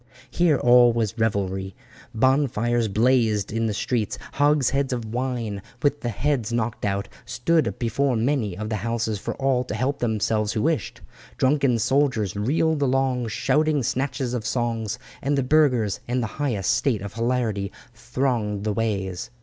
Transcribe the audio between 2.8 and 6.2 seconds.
blazed in the streets. Hogsheads of wine, with the